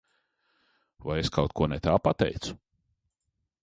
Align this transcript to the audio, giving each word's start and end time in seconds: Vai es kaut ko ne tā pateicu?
Vai 1.05 1.19
es 1.25 1.31
kaut 1.37 1.55
ko 1.61 1.69
ne 1.75 1.81
tā 1.89 1.97
pateicu? 2.09 2.61